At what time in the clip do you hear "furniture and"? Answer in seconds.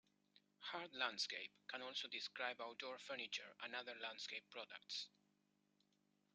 2.97-3.75